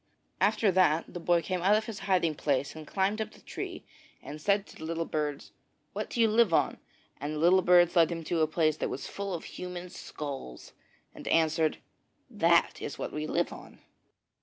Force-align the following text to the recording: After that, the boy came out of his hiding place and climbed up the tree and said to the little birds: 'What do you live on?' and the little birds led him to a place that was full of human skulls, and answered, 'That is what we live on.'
After 0.39 0.71
that, 0.71 1.13
the 1.13 1.19
boy 1.19 1.43
came 1.43 1.61
out 1.61 1.75
of 1.75 1.85
his 1.85 1.99
hiding 2.09 2.33
place 2.33 2.75
and 2.75 2.87
climbed 2.87 3.21
up 3.21 3.33
the 3.33 3.39
tree 3.41 3.83
and 4.19 4.41
said 4.41 4.65
to 4.65 4.77
the 4.77 4.83
little 4.83 5.05
birds: 5.05 5.51
'What 5.93 6.09
do 6.09 6.19
you 6.19 6.27
live 6.27 6.51
on?' 6.51 6.79
and 7.19 7.35
the 7.35 7.39
little 7.39 7.61
birds 7.61 7.95
led 7.95 8.11
him 8.11 8.23
to 8.23 8.39
a 8.39 8.47
place 8.47 8.77
that 8.77 8.89
was 8.89 9.05
full 9.07 9.31
of 9.35 9.43
human 9.43 9.91
skulls, 9.91 10.73
and 11.13 11.27
answered, 11.27 11.77
'That 12.31 12.81
is 12.81 12.97
what 12.97 13.13
we 13.13 13.27
live 13.27 13.53
on.' 13.53 13.77